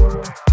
[0.00, 0.51] world.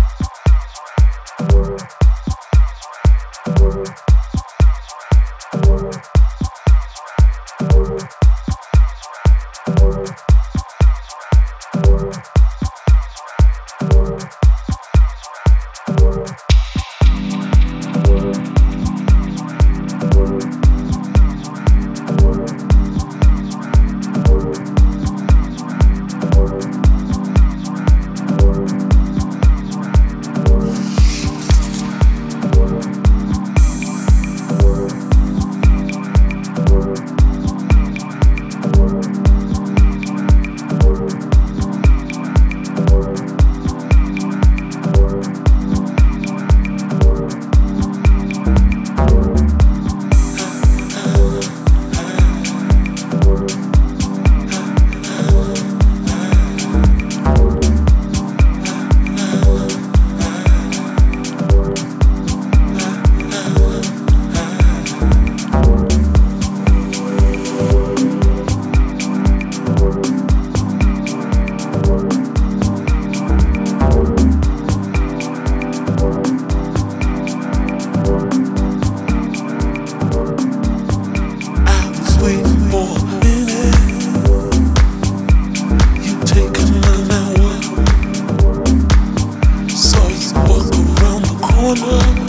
[91.69, 92.28] woman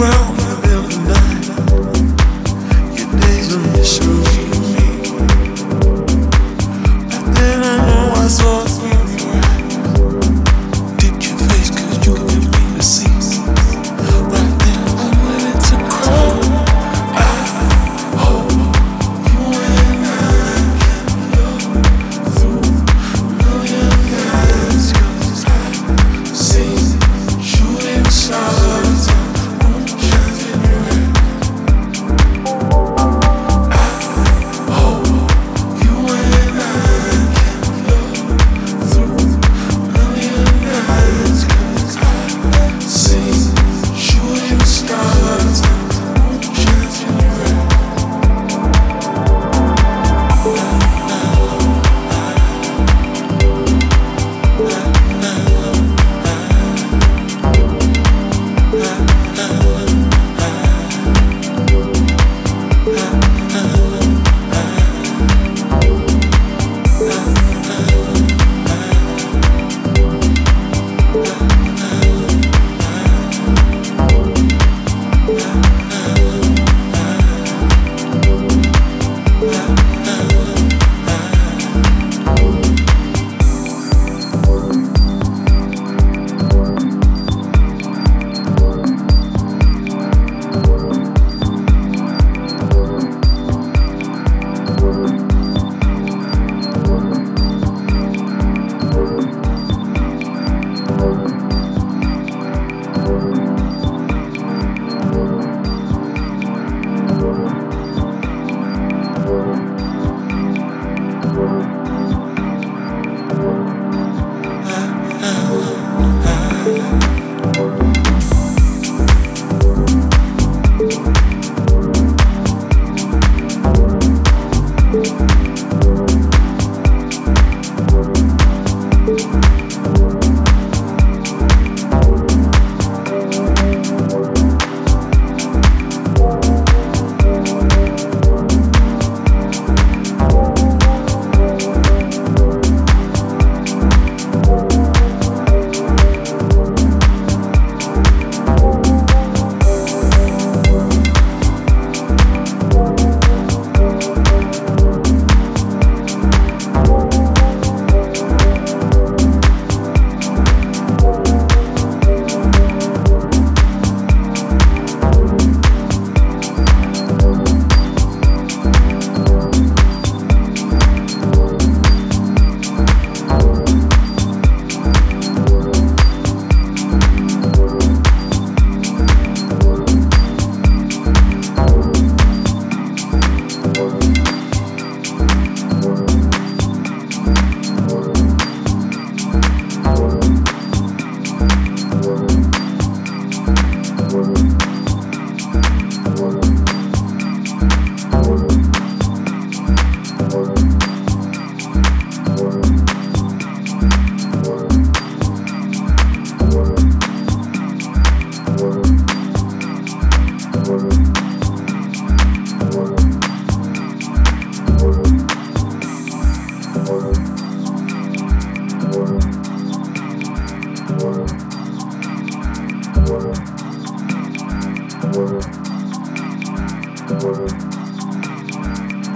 [0.00, 0.39] ground